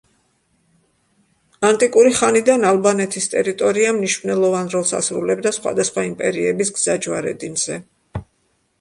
ანტიკური 1.69 2.13
ხანიდან 2.21 2.65
ალბანეთის 2.71 3.29
ტერიტორია 3.35 3.93
მნიშვნელოვან 4.01 4.75
როლს 4.75 4.97
ასრულებდა 5.03 5.55
სხვადასხვა 5.61 6.11
იმპერიების 6.13 6.77
გზაჯვარედინზე. 6.81 7.83